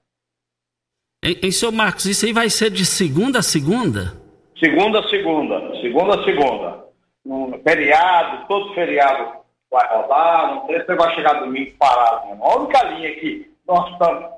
[1.24, 4.14] Em, em seu Marcos, isso aí vai ser de segunda a segunda?
[4.58, 6.86] Segunda a segunda, segunda a segunda.
[7.24, 12.28] Um feriado, todo feriado vai rodar, não sei se vai chegar domingo parado.
[12.28, 12.44] Não.
[12.44, 14.30] A única linha que nós estamos,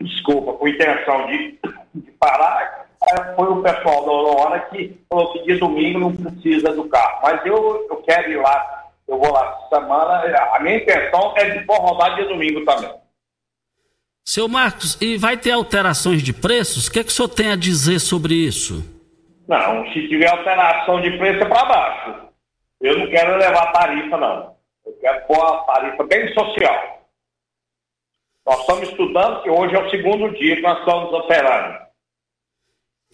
[0.00, 1.58] desculpa, com intenção de,
[1.94, 6.72] de parar, é, foi o pessoal da Aurora que falou que de domingo não precisa
[6.72, 7.20] do carro.
[7.22, 10.22] Mas eu, eu quero ir lá, eu vou lá essa semana,
[10.54, 12.92] a minha intenção é de for rodar de domingo também.
[14.24, 16.86] Seu Marcos, e vai ter alterações de preços?
[16.86, 18.84] O que, é que o senhor tem a dizer sobre isso?
[19.48, 22.31] Não, se tiver alteração de preço é para baixo.
[22.82, 24.56] Eu não quero levar tarifa, não.
[24.84, 27.08] Eu quero pôr a tarifa bem social.
[28.44, 31.78] Nós estamos estudando, que hoje é o segundo dia que nós estamos operando.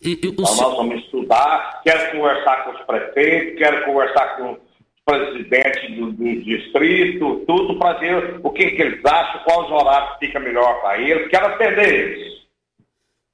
[0.03, 4.59] E, e então, nós vamos estudar, quero conversar com os prefeitos, quero conversar com os
[5.05, 10.41] presidentes do, do distrito, tudo para ver o que, que eles acham, quais horários fica
[10.41, 12.38] melhor para eles, quero atender eles.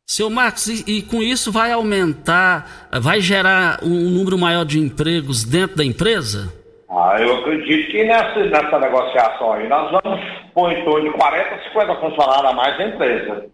[0.07, 5.45] Seu Marcos, e, e, com isso vai aumentar, vai gerar um número maior de empregos
[5.45, 6.53] dentro da empresa?
[6.90, 10.21] Ah, eu acredito que nessa, nessa negociação aí nós vamos
[10.53, 13.47] pôr em torno de 40, 50 funcionários a mais da empresa.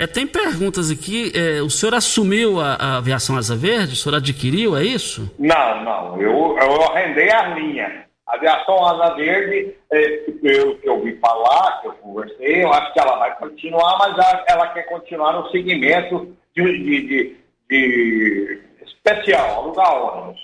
[0.00, 1.32] É, tem perguntas aqui.
[1.34, 3.94] É, o senhor assumiu a, a, aviação Asa Verde?
[3.94, 5.28] O senhor adquiriu, é isso?
[5.36, 6.22] Não, não.
[6.22, 8.07] Eu, eu arrendei a linha.
[8.28, 10.08] A aviação Asa Verde, é,
[10.42, 14.12] pelo que eu ouvi falar, que eu conversei, eu acho que ela vai continuar, mas
[14.12, 17.36] ela, ela quer continuar no segmento de, de, de,
[17.70, 20.40] de especial, alugar ônibus.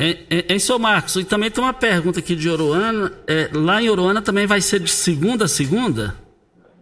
[0.00, 3.12] Em, em, em seu Marcos, e também tem uma pergunta aqui de Oroana.
[3.26, 6.14] É, lá em Oroana também vai ser de segunda a segunda?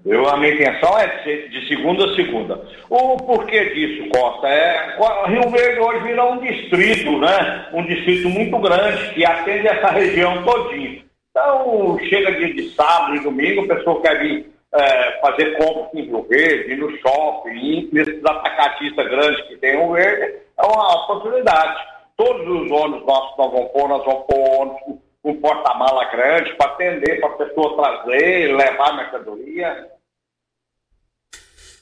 [0.07, 2.65] Eu, a minha intenção é de, de segunda a segunda.
[2.89, 4.47] O porquê disso, Costa?
[4.47, 7.67] É, Rio Verde hoje virou um distrito, né?
[7.73, 11.05] Um distrito muito grande que atende essa região todinha.
[11.31, 16.03] Então, chega dia de sábado e domingo, a pessoa quer vir é, fazer compras em
[16.03, 21.85] Rio Verde, ir no shopping, nesses atacatistas grandes que tem Rio Verde, é uma oportunidade.
[22.17, 26.71] Todos os ônibus nossos nós vamos pôr, nós vamos pôr ônibus com porta-mala grande para
[26.71, 29.96] atender, para a pessoa trazer, levar mercadoria.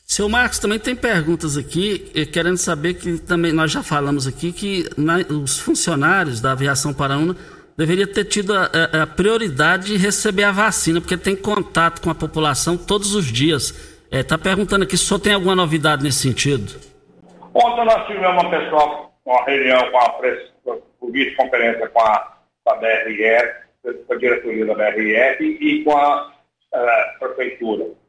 [0.06, 4.52] Seu Marcos, também tem perguntas aqui, eh, querendo saber que também nós já falamos aqui
[4.52, 7.34] que na, os funcionários da aviação paraúna
[7.76, 8.64] deveriam ter tido a,
[9.02, 13.70] a, prioridade de receber a vacina, porque tem contato com a população todos os dias.
[14.10, 16.78] Está eh, é, perguntando aqui se só tem alguma novidade nesse sentido.
[17.54, 22.72] Ontem nós tivemos uma pessoa, uma reunião com a, com a vice-conferência com a, com
[22.72, 23.54] a BRF,
[24.06, 26.30] com a diretoria da BRF e com a,
[26.74, 28.03] eh, prefeitura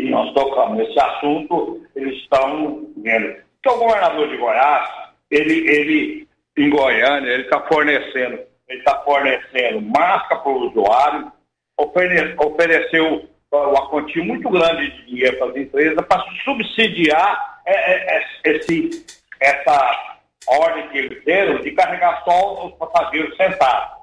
[0.00, 3.36] e nós tocamos nesse assunto, eles estão vendo.
[3.62, 4.88] Que o governador de Goiás,
[5.30, 11.32] ele, ele em Goiânia, ele está fornecendo, ele está fornecendo máscara para o usuário,
[11.78, 18.16] ofere, ofereceu uma quantia muito grande de dinheiro para as empresas para subsidiar é, é,
[18.16, 19.06] é, esse,
[19.40, 23.99] essa ordem que eles deram de carregar só os passageiros sentados.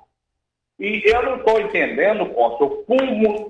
[0.80, 2.66] E eu não estou entendendo, Costa,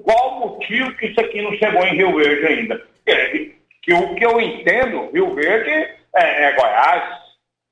[0.04, 2.82] qual o motivo que isso aqui não chegou em Rio Verde ainda.
[3.06, 5.70] Que, que o que eu entendo, Rio Verde
[6.16, 7.28] é, é Goiás.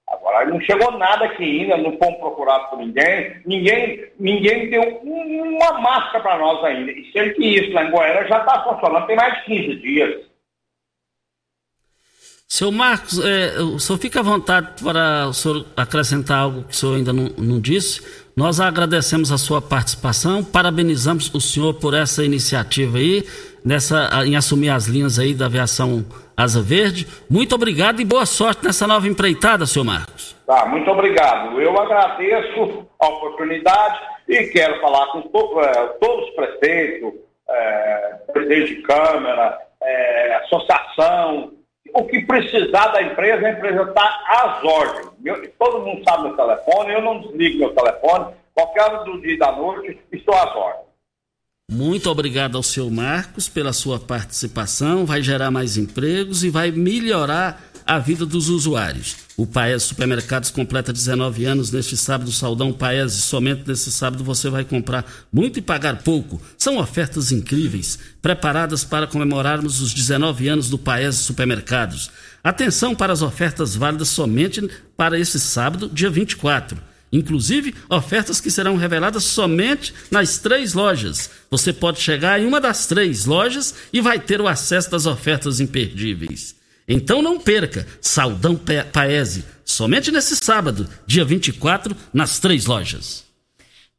[0.08, 5.80] Agora não chegou nada aqui ainda, não fomos procurados por ninguém, ninguém, ninguém deu uma
[5.80, 6.92] máscara para nós ainda.
[6.92, 10.26] E sendo que isso lá em Goiás já está funcionando, tem mais de 15 dias.
[12.48, 16.76] Seu Marcos, é, o senhor fica à vontade para o senhor acrescentar algo que o
[16.76, 18.25] senhor ainda não, não disse.
[18.36, 23.24] Nós agradecemos a sua participação, parabenizamos o senhor por essa iniciativa aí,
[23.64, 26.04] nessa, em assumir as linhas aí da aviação
[26.36, 27.08] Asa Verde.
[27.30, 30.36] Muito obrigado e boa sorte nessa nova empreitada, senhor Marcos.
[30.46, 31.62] Tá, muito obrigado.
[31.62, 37.14] Eu agradeço a oportunidade e quero falar com to, é, todos os prefeitos,
[37.50, 41.54] é, presidente de Câmara, é, associação,
[41.94, 45.12] o que precisar da empresa, a empresa está às ordens.
[45.20, 48.34] Meu, todo mundo sabe meu telefone, eu não desligo meu telefone.
[48.54, 50.86] Qualquer hora do dia e da noite, estou às ordens.
[51.72, 55.06] Muito obrigado ao seu Marcos pela sua participação.
[55.06, 59.16] Vai gerar mais empregos e vai melhorar a vida dos usuários.
[59.38, 63.14] O Paes Supermercados completa 19 anos neste sábado, Saudão Paes.
[63.14, 66.42] Somente nesse sábado você vai comprar muito e pagar pouco.
[66.58, 72.10] São ofertas incríveis, preparadas para comemorarmos os 19 anos do Paes Supermercados.
[72.44, 74.68] Atenção para as ofertas válidas somente
[74.98, 76.78] para esse sábado, dia 24.
[77.12, 81.30] Inclusive, ofertas que serão reveladas somente nas três lojas.
[81.50, 85.60] Você pode chegar em uma das três lojas e vai ter o acesso das ofertas
[85.60, 86.56] imperdíveis.
[86.88, 88.60] Então não perca, Saldão
[88.92, 93.26] Paese, somente nesse sábado, dia 24, nas três lojas.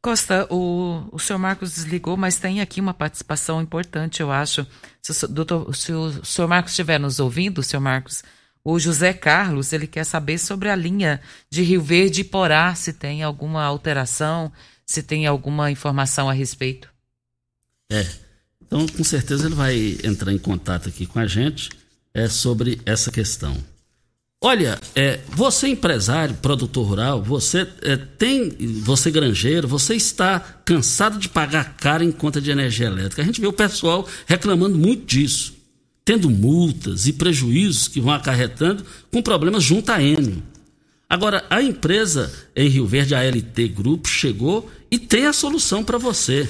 [0.01, 4.65] Costa, o, o senhor Marcos desligou, mas tem aqui uma participação importante, eu acho.
[5.01, 8.23] Se, o, doutor, se o senhor Marcos estiver nos ouvindo, senhor Marcos,
[8.63, 11.19] o José Carlos, ele quer saber sobre a linha
[11.49, 14.51] de Rio Verde e Porá, se tem alguma alteração,
[14.85, 16.87] se tem alguma informação a respeito.
[17.91, 18.05] É,
[18.65, 21.69] então com certeza ele vai entrar em contato aqui com a gente
[22.17, 23.55] é, sobre essa questão.
[24.41, 28.49] Olha, é, você empresário, produtor rural, você é, tem,
[28.81, 33.21] você granjeiro, você está cansado de pagar caro em conta de energia elétrica.
[33.21, 35.55] A gente vê o pessoal reclamando muito disso,
[36.03, 40.41] tendo multas e prejuízos que vão acarretando com problemas junto à Enio.
[41.09, 45.97] Agora, a empresa em Rio Verde, a LT Grupo, chegou e tem a solução para
[45.97, 46.47] você.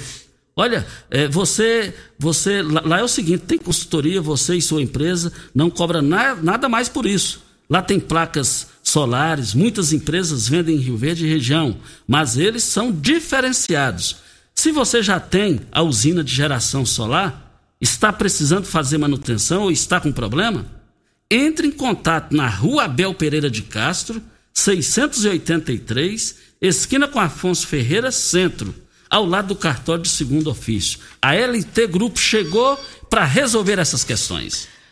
[0.58, 5.70] Olha, é, você, você lá, é o seguinte, tem consultoria, você e sua empresa não
[5.70, 7.44] cobra na, nada mais por isso.
[7.70, 11.76] Lá tem placas solares, muitas empresas vendem em Rio Verde e região,
[12.08, 14.16] mas eles são diferenciados.
[14.52, 20.00] Se você já tem a usina de geração solar, está precisando fazer manutenção ou está
[20.00, 20.66] com problema,
[21.30, 24.20] entre em contato na Rua Abel Pereira de Castro,
[24.52, 28.74] 683, esquina com Afonso Ferreira, Centro
[29.10, 30.98] ao lado do cartório de segundo ofício.
[31.20, 34.68] A LT Grupo chegou para resolver essas questões.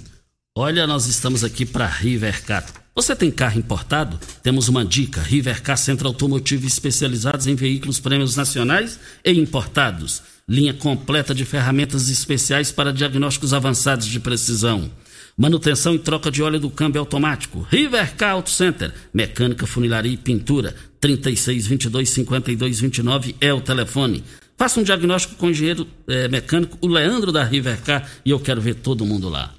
[0.58, 2.66] Olha, nós estamos aqui para Rivercar.
[2.94, 4.20] Você tem carro importado?
[4.44, 10.22] Temos uma dica: Rivercar Centro Automotivo especializados em veículos prêmios nacionais e importados.
[10.48, 14.92] Linha completa de ferramentas especiais para diagnósticos avançados de precisão.
[15.40, 17.66] Manutenção e troca de óleo do câmbio automático.
[17.72, 18.94] Rivercar Auto Center.
[19.14, 20.76] Mecânica, funilaria e pintura.
[21.02, 24.22] 3622-5229 é o telefone.
[24.58, 28.60] Faça um diagnóstico com o engenheiro é, mecânico, o Leandro da Rivercar, e eu quero
[28.60, 29.54] ver todo mundo lá.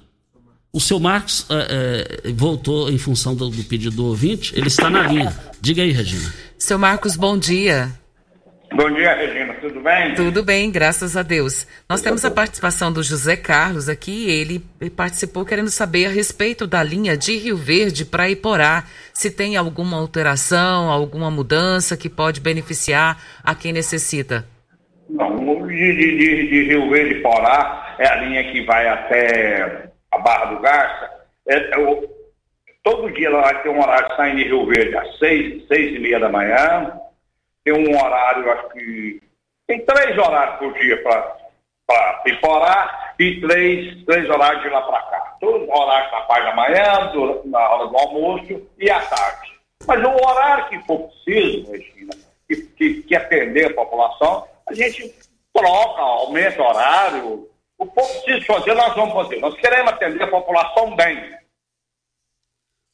[0.71, 4.87] O seu Marcos é, é, voltou em função do, do, pedido do ouvinte, ele está
[4.87, 5.35] na linha.
[5.59, 6.31] Diga aí, Regina.
[6.59, 7.91] Seu Marcos, bom dia.
[8.73, 10.15] Bom dia, Regina, tudo bem?
[10.15, 11.67] Tudo bem, graças a Deus.
[11.89, 14.63] Nós temos a participação do José Carlos aqui, ele
[14.95, 19.97] participou querendo saber a respeito da linha de Rio Verde para Iporá, se tem alguma
[19.97, 24.45] alteração, alguma mudança que pode beneficiar a quem necessita.
[25.09, 25.35] Não,
[25.67, 30.61] de, de, de Rio Verde Iporá é a linha que vai até a Barra do
[30.61, 31.09] Garça,
[31.49, 32.01] é, é,
[32.83, 35.99] todo dia ela vai ter um horário saindo de Rio Verde às seis, seis e
[35.99, 36.93] meia da manhã,
[37.63, 39.21] tem um horário, acho que
[39.67, 45.37] tem três horários por dia para Piporá e três, três horários de lá para cá.
[45.39, 49.51] Todos os horários na parte da manhã, do, na hora do almoço e à tarde.
[49.85, 52.13] Mas o horário que for preciso, Regina,
[52.47, 55.13] que, que, que atender a população, a gente
[55.53, 59.39] troca, aumenta o horário, o povo precisa fazer, nós vamos fazer.
[59.39, 61.35] Nós queremos atender a população bem.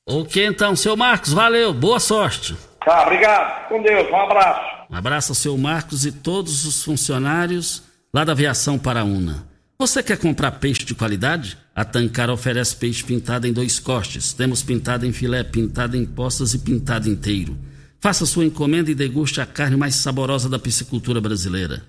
[0.10, 2.56] Ok, então, seu Marcos, valeu, boa sorte.
[2.88, 3.68] Tá, obrigado.
[3.68, 4.88] Com Deus, um abraço.
[4.90, 9.46] Um abraço ao seu Marcos e todos os funcionários lá da Aviação Paraúna.
[9.78, 11.58] Você quer comprar peixe de qualidade?
[11.76, 14.32] A Tancar oferece peixe pintado em dois cortes.
[14.32, 17.58] Temos pintado em filé, pintado em postas e pintado inteiro.
[18.00, 21.84] Faça sua encomenda e deguste a carne mais saborosa da piscicultura brasileira.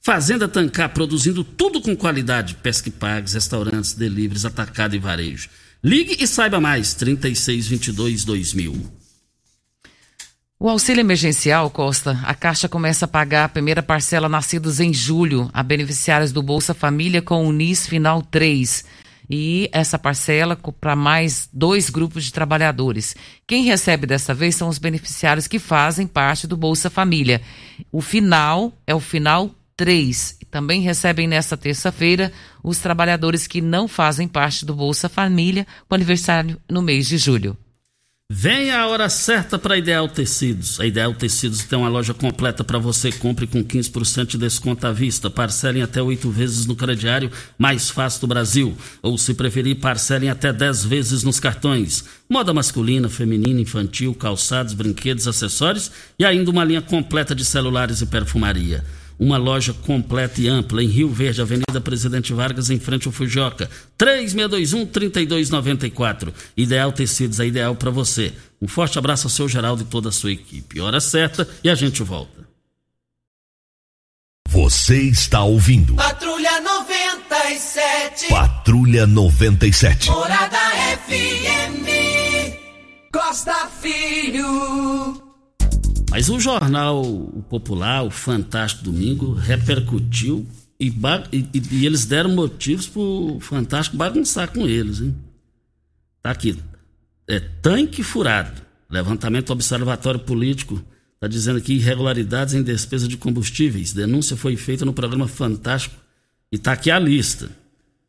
[0.00, 2.54] Fazenda Tancar, produzindo tudo com qualidade.
[2.54, 5.50] Pesque pagues, restaurantes, deliveries, atacado e varejo.
[5.84, 6.94] Ligue e saiba mais.
[6.94, 8.97] 3622 2000.
[10.60, 15.48] O auxílio emergencial, Costa, a Caixa começa a pagar a primeira parcela nascidos em julho
[15.52, 18.84] a beneficiários do Bolsa Família com o NIS Final 3.
[19.30, 23.14] E essa parcela para mais dois grupos de trabalhadores.
[23.46, 27.40] Quem recebe dessa vez são os beneficiários que fazem parte do Bolsa Família.
[27.92, 30.40] O final é o final 3.
[30.50, 32.32] Também recebem nesta terça-feira
[32.64, 37.56] os trabalhadores que não fazem parte do Bolsa Família com aniversário no mês de julho.
[38.30, 40.78] Vem a hora certa para Ideal Tecidos.
[40.78, 43.10] A Ideal Tecidos tem uma loja completa para você.
[43.10, 45.30] Compre com 15% de desconto à vista.
[45.30, 48.76] Parcelem até oito vezes no crediário mais fácil do Brasil.
[49.00, 52.04] Ou, se preferir, parcelem até 10 vezes nos cartões.
[52.28, 58.06] Moda masculina, feminina, infantil, calçados, brinquedos, acessórios e ainda uma linha completa de celulares e
[58.06, 58.84] perfumaria.
[59.18, 63.68] Uma loja completa e ampla em Rio Verde, Avenida Presidente Vargas, em frente ao Fujoca.
[63.98, 66.32] 3621-3294.
[66.56, 68.32] Ideal Tecidos, é ideal para você.
[68.62, 70.80] Um forte abraço ao seu Geraldo e toda a sua equipe.
[70.80, 72.46] Hora certa e a gente volta.
[74.48, 75.94] Você está ouvindo.
[75.94, 78.28] Patrulha 97.
[78.28, 80.10] Patrulha 97.
[80.10, 80.58] Morada
[81.06, 81.86] FM.
[83.12, 85.27] Costa Filho.
[86.18, 90.44] Mas o jornal o Popular, o Fantástico Domingo, repercutiu
[90.80, 90.92] e,
[91.32, 95.00] e, e eles deram motivos para o Fantástico bagunçar com eles.
[95.00, 95.14] Hein?
[96.20, 96.58] Tá aqui.
[97.28, 98.60] É tanque furado.
[98.90, 103.92] Levantamento Observatório Político está dizendo aqui irregularidades em despesa de combustíveis.
[103.92, 105.94] Denúncia foi feita no programa Fantástico
[106.50, 107.48] e está aqui a lista.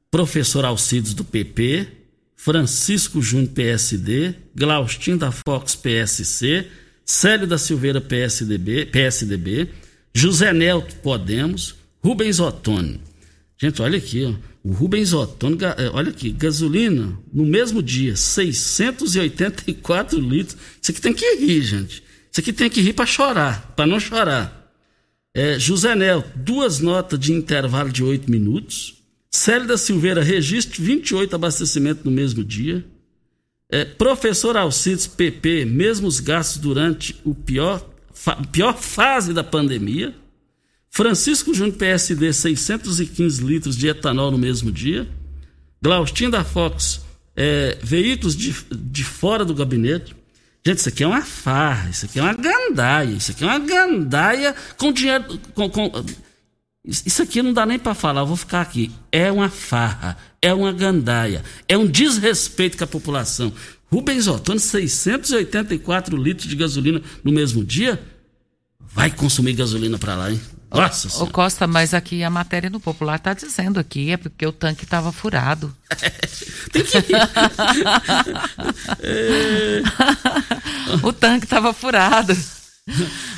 [0.10, 1.88] Professor Alcides do PP,
[2.36, 6.66] Francisco Júnior PSD, Glaustin da Fox PSC,
[7.10, 9.70] Célio da Silveira, PSDB, PSDB
[10.14, 13.02] José Nelto, Podemos, Rubens Ottoni.
[13.60, 14.36] Gente, olha aqui, ó.
[14.64, 20.56] o Rubens Ottoni, é, olha aqui, gasolina, no mesmo dia, 684 litros.
[20.80, 22.04] Isso aqui tem que rir, gente.
[22.32, 24.72] Isso aqui tem que rir para chorar, para não chorar.
[25.34, 29.02] É, José Nelto, duas notas de intervalo de 8 minutos.
[29.32, 32.86] Célio da Silveira, registro 28 abastecimentos no mesmo dia.
[33.72, 40.16] É, professor Alcides PP, mesmos gastos durante o pior, fa, pior fase da pandemia.
[40.90, 45.08] Francisco Júnior PSD, 615 litros de etanol no mesmo dia.
[45.82, 47.02] Glaustin da Fox,
[47.36, 50.16] é, veículos de, de fora do gabinete.
[50.66, 53.60] Gente, isso aqui é uma farra, isso aqui é uma gandaia, isso aqui é uma
[53.60, 55.40] gandaia com dinheiro.
[55.54, 55.92] Com, com,
[56.90, 58.92] isso aqui não dá nem para falar, eu vou ficar aqui.
[59.12, 63.54] É uma farra, é uma gandaia, é um desrespeito com a população.
[63.92, 68.02] Rubens Ottoni, 684 litros de gasolina no mesmo dia?
[68.80, 70.42] Vai consumir gasolina para lá, hein?
[70.72, 74.52] Nossa Ô, Costa, mas aqui a matéria no Popular está dizendo aqui, é porque o
[74.52, 75.76] tanque estava furado.
[76.72, 76.98] Tem que
[79.02, 79.82] é...
[81.02, 82.38] o tanque estava furado.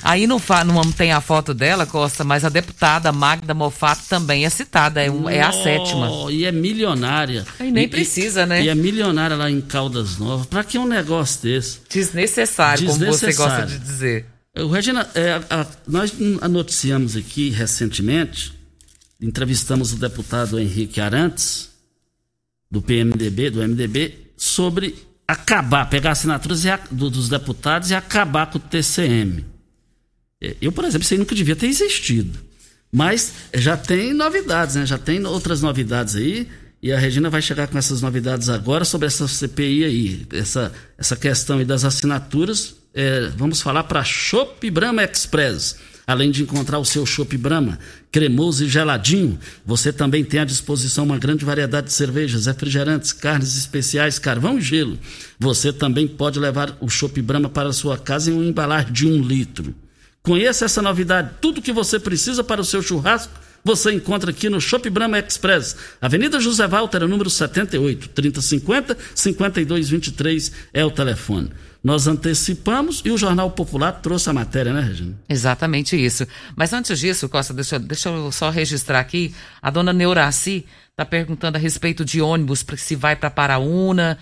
[0.03, 4.49] Aí não, não tem a foto dela, Costa, mas a deputada Magda Mofato também é
[4.49, 6.09] citada, é, um, é a sétima.
[6.31, 7.45] E é milionária.
[7.59, 8.63] E nem e, precisa, né?
[8.63, 10.45] E é milionária lá em Caldas Novas.
[10.45, 11.79] Pra que um negócio desse?
[11.89, 13.35] Desnecessário, Desnecessário.
[13.35, 14.25] como você gosta de dizer.
[14.57, 16.13] O Regina, é, a, nós
[16.49, 18.53] noticiamos aqui recentemente,
[19.21, 21.69] entrevistamos o deputado Henrique Arantes,
[22.69, 24.95] do PMDB, do MDB, sobre
[25.32, 29.45] acabar, pegar assinaturas a, do, dos deputados e acabar com o TCM.
[30.41, 32.39] É, eu, por exemplo, isso aí nunca devia ter existido.
[32.91, 34.86] Mas já tem novidades, né?
[34.86, 36.47] Já tem outras novidades aí.
[36.84, 41.15] E a Regina vai chegar com essas novidades agora sobre essa CPI aí, essa, essa
[41.15, 42.75] questão aí das assinaturas.
[42.93, 45.77] É, vamos falar para Shop Brahma Express.
[46.05, 47.79] Além de encontrar o seu Chopp Brahma,
[48.11, 53.55] cremoso e geladinho, você também tem à disposição uma grande variedade de cervejas, refrigerantes, carnes
[53.55, 54.97] especiais, carvão e gelo.
[55.39, 59.07] Você também pode levar o Chopp Brahma para a sua casa em um embalagem de
[59.07, 59.73] um litro.
[60.23, 64.59] Conheça essa novidade, tudo que você precisa para o seu churrasco você encontra aqui no
[64.59, 71.51] Shop Brahma Express, Avenida José Walter, número 78, 3050 5223 é o telefone.
[71.84, 75.16] Nós antecipamos e o Jornal Popular trouxe a matéria, né, Regina?
[75.28, 76.28] Exatamente isso.
[76.55, 79.34] Mas antes disso, Costa, deixa, deixa eu só registrar aqui.
[79.59, 84.20] A dona Neuraci está perguntando a respeito de ônibus, se vai para Paraúna,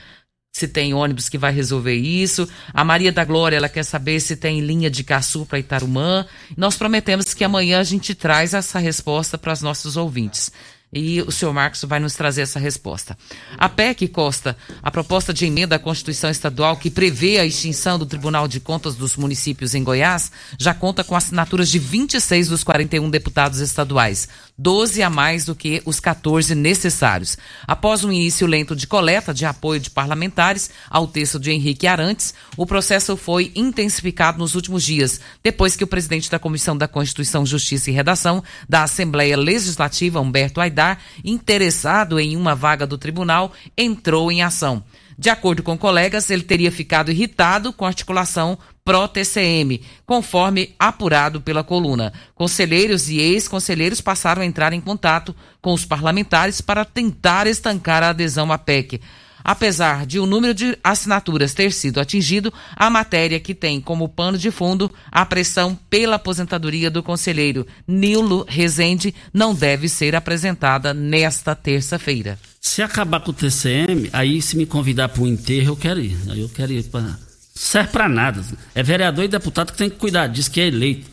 [0.51, 2.47] se tem ônibus que vai resolver isso.
[2.73, 6.25] A Maria da Glória, ela quer saber se tem linha de Caçu para Itarumã.
[6.57, 10.51] Nós prometemos que amanhã a gente traz essa resposta para os nossos ouvintes
[10.91, 13.17] e o senhor Marcos vai nos trazer essa resposta.
[13.57, 18.05] A PEC, Costa, a proposta de emenda à Constituição Estadual que prevê a extinção do
[18.05, 23.09] Tribunal de Contas dos municípios em Goiás, já conta com assinaturas de 26 dos 41
[23.09, 24.27] deputados estaduais,
[24.57, 27.37] 12 a mais do que os 14 necessários.
[27.67, 32.33] Após um início lento de coleta de apoio de parlamentares ao texto de Henrique Arantes,
[32.57, 37.45] o processo foi intensificado nos últimos dias, depois que o presidente da Comissão da Constituição,
[37.45, 40.78] Justiça e Redação da Assembleia Legislativa, Humberto Aidar,
[41.23, 44.83] interessado em uma vaga do tribunal, entrou em ação.
[45.17, 51.63] De acordo com colegas, ele teria ficado irritado com a articulação pró-TCM, conforme apurado pela
[51.63, 52.13] coluna.
[52.33, 58.09] Conselheiros e ex-conselheiros passaram a entrar em contato com os parlamentares para tentar estancar a
[58.09, 59.01] adesão à PEC.
[59.43, 64.37] Apesar de o número de assinaturas ter sido atingido, a matéria que tem como pano
[64.37, 71.55] de fundo a pressão pela aposentadoria do conselheiro Nilo Rezende não deve ser apresentada nesta
[71.55, 72.37] terça-feira.
[72.61, 76.17] Se acabar com o TCM, aí se me convidar para o enterro, eu quero ir.
[76.29, 77.17] Aí eu quero ir para.
[77.55, 78.43] Serve para nada.
[78.75, 81.09] É vereador e deputado que tem que cuidar disso, que é eleito.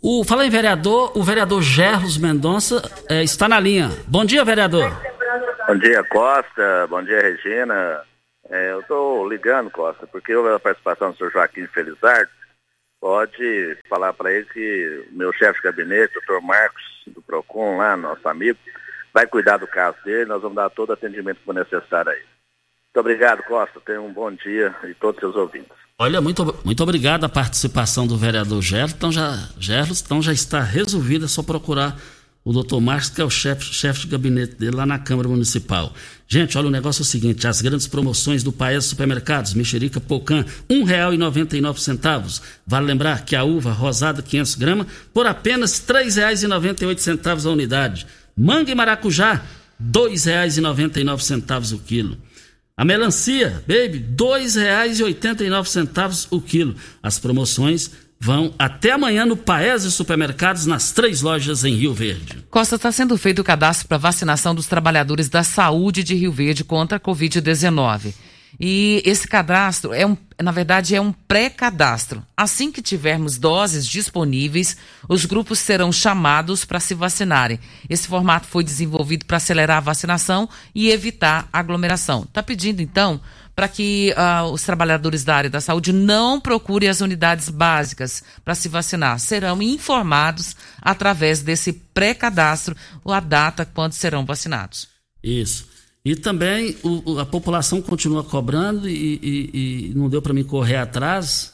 [0.00, 3.90] O, fala em vereador, o vereador Gerros Mendonça é, está na linha.
[4.06, 4.96] Bom dia, vereador.
[5.68, 6.86] Bom dia, Costa.
[6.88, 8.00] Bom dia, Regina.
[8.48, 12.30] É, eu estou ligando, Costa, porque houve a participação do senhor Joaquim Felizardo.
[12.98, 17.76] Pode falar para ele que o meu chefe de gabinete, o doutor Marcos, do PROCON,
[17.76, 18.58] lá, nosso amigo,
[19.12, 20.24] vai cuidar do caso dele.
[20.24, 22.22] Nós vamos dar todo o atendimento que for necessário aí.
[22.86, 23.78] Muito obrigado, Costa.
[23.84, 25.76] Tenha um bom dia e todos os seus ouvintes.
[25.98, 28.94] Olha, muito, muito obrigado a participação do vereador Gerlos.
[28.94, 29.34] Então já,
[30.02, 31.94] então já está resolvido, é só procurar
[32.48, 35.92] o doutor Marcos, que é o chefe chef de gabinete dele lá na Câmara Municipal.
[36.26, 40.46] Gente, olha, o negócio é o seguinte, as grandes promoções do Paes Supermercados, mexerica Pocan,
[40.66, 42.40] R$ 1,99.
[42.66, 48.06] Vale lembrar que a uva rosada 500 gramas por apenas R$ 3,98 a unidade.
[48.34, 49.42] Manga e maracujá, R$
[49.92, 52.16] 2,99 o quilo.
[52.74, 56.74] A melancia, baby, R$ 2,89 o quilo.
[57.02, 57.90] As promoções
[58.20, 62.44] vão até amanhã no Paese Supermercados, nas três lojas em Rio Verde.
[62.50, 66.64] Costa, está sendo feito o cadastro para vacinação dos trabalhadores da saúde de Rio Verde
[66.64, 68.12] contra a Covid-19.
[68.58, 72.24] E esse cadastro é um, na verdade, é um pré-cadastro.
[72.36, 74.76] Assim que tivermos doses disponíveis,
[75.08, 77.60] os grupos serão chamados para se vacinarem.
[77.88, 82.22] Esse formato foi desenvolvido para acelerar a vacinação e evitar aglomeração.
[82.22, 83.20] Está pedindo, então,
[83.58, 88.54] para que uh, os trabalhadores da área da saúde não procurem as unidades básicas para
[88.54, 89.18] se vacinar.
[89.18, 94.86] Serão informados através desse pré-cadastro a data quando serão vacinados.
[95.20, 95.66] Isso.
[96.04, 100.76] E também o, a população continua cobrando e, e, e não deu para mim correr
[100.76, 101.52] atrás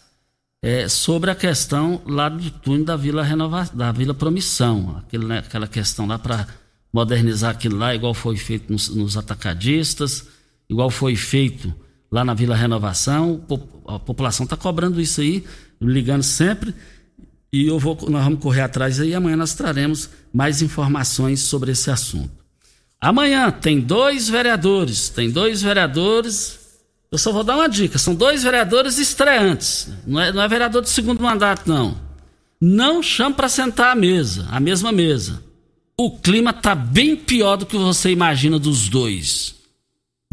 [0.63, 5.39] é, sobre a questão lá do túnel da Vila Renova, da Vila Promissão, aquele, né,
[5.39, 6.49] aquela questão lá para
[6.93, 10.29] modernizar aquilo lá, igual foi feito nos, nos atacadistas,
[10.69, 11.75] igual foi feito
[12.15, 13.45] lá na Vila Renovação.
[13.89, 15.45] A população está cobrando isso aí,
[15.81, 16.73] ligando sempre.
[17.53, 19.13] E eu vou, nós vamos correr atrás aí.
[19.13, 22.31] Amanhã nós traremos mais informações sobre esse assunto.
[23.01, 25.09] Amanhã tem dois vereadores.
[25.09, 26.61] Tem dois vereadores.
[27.11, 29.89] Eu só vou dar uma dica: são dois vereadores estreantes.
[30.07, 32.01] Não é, não é vereador de segundo mandato, não.
[32.61, 35.43] Não chame para sentar à mesa, a mesma mesa.
[35.99, 39.64] O clima tá bem pior do que você imagina dos dois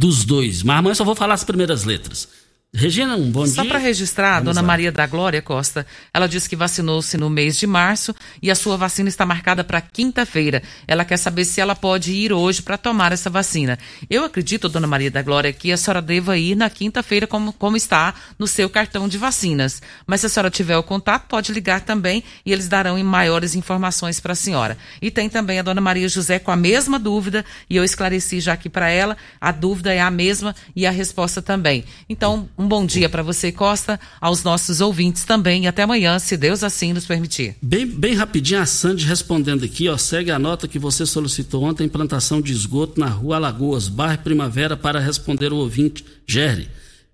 [0.02, 0.64] dos dois.
[0.64, 2.28] Mas amanhã só vou falar as primeiras letras.
[2.74, 3.70] Regina, um bom Só dia.
[3.70, 4.68] para registrar, Vamos Dona lá.
[4.68, 8.78] Maria da Glória Costa, ela disse que vacinou-se no mês de março e a sua
[8.78, 10.64] vacina está marcada para quinta-feira.
[10.88, 13.78] Ela quer saber se ela pode ir hoje para tomar essa vacina.
[14.10, 17.76] Eu acredito, Dona Maria da Glória, que a senhora deva ir na quinta-feira, como, como
[17.76, 19.82] está no seu cartão de vacinas.
[20.08, 23.54] Mas se a senhora tiver o contato, pode ligar também e eles darão em maiores
[23.54, 24.78] informações para a senhora.
[25.02, 28.54] E tem também a Dona Maria José com a mesma dúvida e eu esclareci já
[28.54, 29.18] aqui para ela.
[29.42, 31.84] A dúvida é a mesma e a resposta também.
[32.08, 36.38] Então, um bom dia para você, Costa, aos nossos ouvintes também e até amanhã, se
[36.38, 37.56] Deus assim nos permitir.
[37.62, 39.98] Bem, bem rapidinho, a Sandy respondendo aqui, ó.
[39.98, 44.78] Segue a nota que você solicitou ontem, implantação de esgoto na rua Alagoas, bairro Primavera,
[44.78, 46.70] para responder o ouvinte Gerry.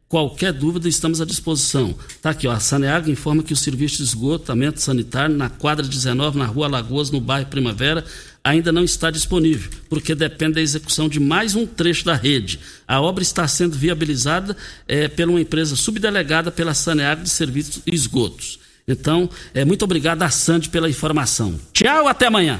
[0.09, 1.93] Qualquer dúvida, estamos à disposição.
[2.21, 2.51] Tá aqui, ó.
[2.51, 7.11] A Saneago informa que o serviço de esgotamento sanitário na quadra 19, na rua Alagoas,
[7.11, 8.05] no bairro Primavera,
[8.47, 12.59] ainda não está disponível, porque depende da execução de mais um trecho da rede.
[12.87, 14.55] A obra está sendo viabilizada
[14.87, 18.59] eh, por uma empresa subdelegada pela Saneago de Serviços e Esgotos.
[18.87, 21.59] Então, é muito obrigado a Sandy pela informação.
[21.73, 22.59] Tchau, até amanhã.